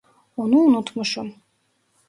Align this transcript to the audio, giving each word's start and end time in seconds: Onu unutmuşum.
Onu 0.37 0.57
unutmuşum. 0.59 1.27